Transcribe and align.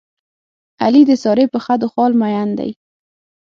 علي 0.83 1.01
د 1.09 1.11
سارې 1.23 1.45
په 1.53 1.59
خدو 1.65 1.87
خال 1.93 2.11
مین 2.21 2.49
دی. 2.59 2.71